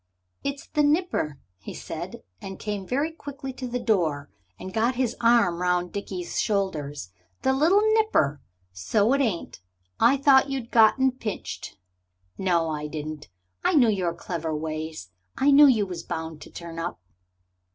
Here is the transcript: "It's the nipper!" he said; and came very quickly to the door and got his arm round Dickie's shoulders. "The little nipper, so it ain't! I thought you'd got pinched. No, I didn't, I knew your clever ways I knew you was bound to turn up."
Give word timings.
"It's 0.43 0.65
the 0.65 0.81
nipper!" 0.81 1.37
he 1.59 1.75
said; 1.75 2.23
and 2.41 2.57
came 2.57 2.87
very 2.87 3.11
quickly 3.11 3.53
to 3.53 3.67
the 3.67 3.77
door 3.77 4.31
and 4.59 4.73
got 4.73 4.95
his 4.95 5.15
arm 5.21 5.61
round 5.61 5.91
Dickie's 5.93 6.41
shoulders. 6.41 7.11
"The 7.43 7.53
little 7.53 7.83
nipper, 7.93 8.41
so 8.73 9.13
it 9.13 9.21
ain't! 9.21 9.61
I 9.99 10.17
thought 10.17 10.49
you'd 10.49 10.71
got 10.71 10.95
pinched. 11.19 11.77
No, 12.35 12.71
I 12.71 12.87
didn't, 12.87 13.29
I 13.63 13.75
knew 13.75 13.89
your 13.89 14.15
clever 14.15 14.55
ways 14.55 15.11
I 15.37 15.51
knew 15.51 15.67
you 15.67 15.85
was 15.85 16.01
bound 16.01 16.41
to 16.41 16.49
turn 16.49 16.79
up." 16.79 16.99